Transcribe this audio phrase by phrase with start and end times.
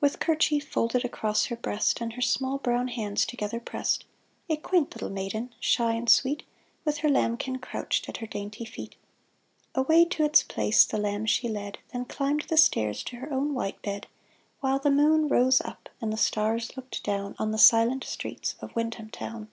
[0.00, 4.04] With kerchief folded across her breast, And her small brown hands together pressed,
[4.48, 6.42] A quaint little maiden, shy and sweet,
[6.84, 8.96] With her lambkin crouched at her dainty feet.
[9.76, 11.78] Away to its place the lamb she led.
[11.92, 14.08] Then climbed the stairs to her own white bed,
[14.60, 17.52] THE PARSON'S DAUGHTER 347 While the moon rose up and the stars looked down On
[17.52, 19.46] the silent streets of Windham town.